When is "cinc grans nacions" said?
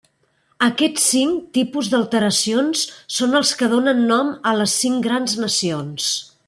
4.85-6.15